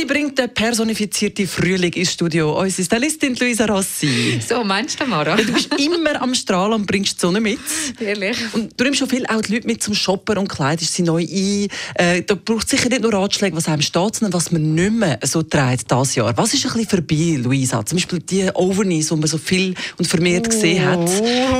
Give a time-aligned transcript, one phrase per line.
[0.00, 2.58] Sie bringt den personifizierte Frühling ins Studio.
[2.58, 4.40] Unsere Stylistin Luisa Rossi.
[4.48, 5.36] So, meinst du, Mara?
[5.36, 7.58] Du bist immer am Strahlen und bringst die Sonne mit.
[8.00, 8.38] Ehrlich.
[8.54, 11.20] Und du nimmst schon viel auch die Leute mit zum Shoppen und kleidest sie neu
[11.20, 11.68] ein.
[11.96, 14.90] Äh, da braucht es sicher nicht nur Ratschläge, was einem steht, sondern was man nicht
[14.90, 16.34] mehr so trägt dieses Jahr.
[16.34, 17.84] Was ist ein bisschen vorbei, Luisa?
[17.84, 21.10] Zum Beispiel die Overknees, die man so viel und vermehrt gesehen hat.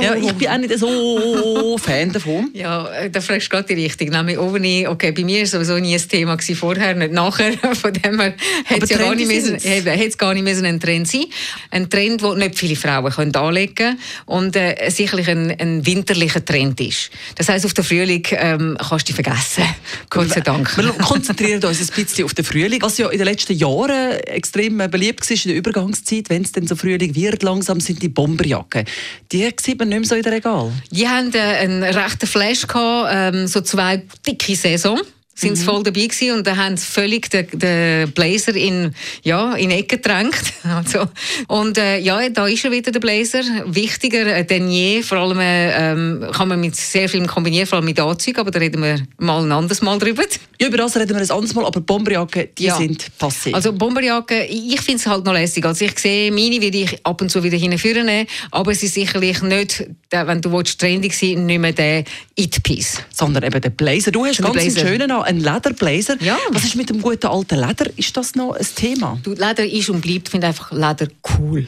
[0.01, 2.49] Ja, ich bin auch nicht so Fan davon.
[2.55, 4.09] Ja, äh, da fragst du gerade die Richtung.
[4.09, 7.53] Nämlich Overknee, okay, bei mir war sowieso nie ein Thema gewesen, vorher, nicht nachher.
[7.75, 8.30] Von dem her
[8.65, 11.25] hätte es ja gar nicht, müssen, hätte gar nicht müssen ein Trend sein
[11.69, 16.43] Ein Trend, den nicht viele Frauen können anlegen können und äh, sicherlich ein, ein winterlicher
[16.43, 17.09] Trend ist.
[17.35, 19.63] Das heisst, auf den Frühling ähm, kannst du dich vergessen.
[20.09, 20.75] Gott sei Dank.
[20.77, 24.77] Wir konzentrieren uns ein bisschen auf den Frühling, was ja in den letzten Jahren extrem
[24.77, 28.85] beliebt war in der Übergangszeit, wenn es dann so Frühling wird, langsam sind die Bomberjacken.
[29.31, 30.71] Die sieht man nicht mehr so in den Regal.
[30.91, 34.99] Die haben äh, einen rechten Flash gehabt, ähm, so zwei dicke Saison
[35.41, 35.69] sind sie mhm.
[35.69, 39.97] voll dabei gewesen und da haben sie völlig den, den Blazer in, ja, in Ecke
[39.97, 40.41] gedrängt.
[40.71, 41.05] Also,
[41.47, 43.41] und äh, ja, da ist er wieder, der Blazer.
[43.65, 45.01] Wichtiger äh, denn je.
[45.01, 48.51] Vor allem äh, ähm, kann man mit sehr viel kombinieren, vor allem mit Anzügen, aber
[48.51, 50.23] da reden wir mal ein anderes Mal drüber.
[50.61, 52.77] Ja, über das reden wir ein anderes Mal, aber Bomberjacken, die ja.
[52.77, 53.53] sind passé.
[53.53, 55.65] Also Bomberjacken, ich finde es halt noch lässig.
[55.65, 58.09] Also ich sehe, meine würde ich ab und zu wieder hinführen,
[58.51, 62.03] aber es ist sicherlich nicht, wenn du willst, trendig sein nicht mehr der
[62.35, 63.01] It-Piece.
[63.11, 64.11] Sondern eben der Blazer.
[64.11, 66.21] Du hast ganz einen schönen an, einen Lederblazer.
[66.21, 66.37] Ja.
[66.51, 67.89] Was ist mit dem guten alten Leder?
[67.97, 69.19] Ist das noch ein Thema?
[69.23, 71.65] Du, Leder ist und bleibt, finde einfach Leder cool.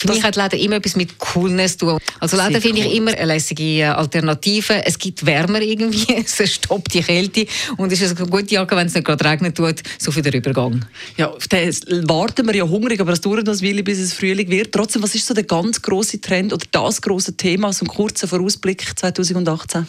[0.00, 1.98] Für das mich hat Leder immer etwas mit Coolness zu tun.
[2.20, 2.86] Also Leder finde cool.
[2.86, 4.84] ich immer eine lässige Alternative.
[4.86, 8.86] Es gibt wärmer irgendwie, es stoppt die Kälte und es ist eine gute Jacke, wenn
[8.86, 10.84] es nicht gerade regnet tut, so für den Übergang.
[11.16, 14.48] Ja, das warten wir ja hungrig, aber es dauert noch eine Weile, bis es Frühling
[14.48, 14.72] wird.
[14.72, 18.28] Trotzdem, was ist so der ganz große Trend oder das große Thema, so ein kurzer
[18.28, 19.84] Vorausblick 2018?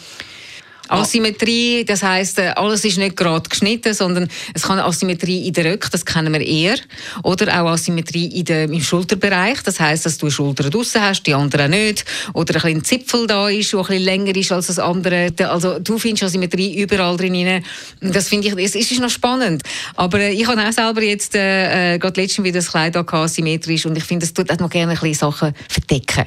[0.90, 5.66] Asymmetrie, das heißt, äh, alles ist nicht gerade geschnitten, sondern es kann Asymmetrie in der
[5.66, 6.76] Rücken, das kennen wir eher,
[7.22, 11.22] oder auch Asymmetrie in der, im Schulterbereich, das heißt, dass du eine Schulter draussen hast,
[11.22, 15.32] die andere nicht, oder ein, Zipfel da ist, der ein länger ist als das andere.
[15.48, 17.62] Also du findest Asymmetrie überall drin.
[18.00, 19.62] Das finde ich, es ist noch spannend.
[19.96, 23.86] Aber äh, ich habe auch selber jetzt äh, äh gerade letztens wieder das Kleid asymmetrisch
[23.86, 26.26] und ich finde, es tut auch noch gerne ein bisschen Sachen verdecken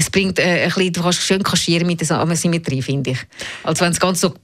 [0.00, 3.18] es bringt äh, ein bisschen, du kannst schön kaschieren mit der Asymmetrie, finde ich.
[3.62, 4.34] Als wenn es ganz so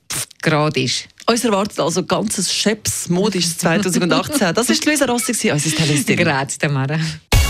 [0.43, 1.09] gerade ist.
[1.27, 4.55] Uns erwartet also ganzes Scheps modisches 2018.
[4.55, 6.17] Das war Luisa Rossi, unsere Stylistin.
[6.17, 6.99] Grazie, Tamara.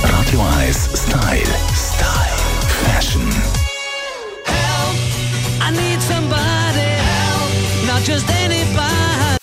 [0.03, 1.43] Radio 1 Style.
[1.75, 2.37] Style.
[2.84, 3.22] Fashion.
[4.45, 4.97] Help,
[5.61, 9.37] I need somebody help, not just anybody.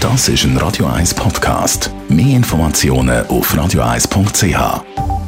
[0.00, 1.90] Das ist ein Radio 1 Podcast.
[2.08, 5.25] Mehr Informationen auf radio1.ch.